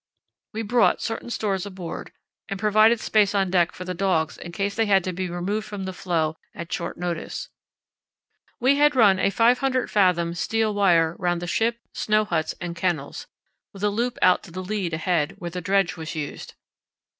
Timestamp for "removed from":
5.29-5.83